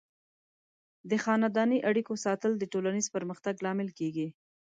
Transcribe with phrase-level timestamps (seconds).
[1.09, 4.27] د خاندنۍ اړیکو ساتل د ټولنیز پرمختګ لامل کیږي.